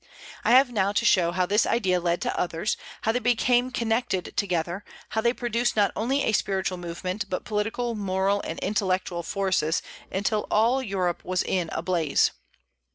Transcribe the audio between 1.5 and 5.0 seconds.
idea led to others; how they became connected together;